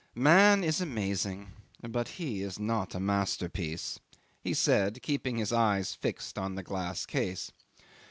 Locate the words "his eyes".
5.37-5.93